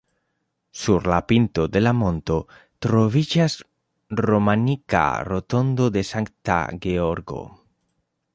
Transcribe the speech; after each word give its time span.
Sur 0.83 1.03
la 1.11 1.19
pinto 1.31 1.65
de 1.75 1.83
la 1.83 1.91
monto 1.97 2.37
troviĝas 2.85 3.59
romanika 4.29 5.03
rotondo 5.29 5.91
de 5.99 6.05
Sankta 6.15 6.59
Georgo. 6.89 7.45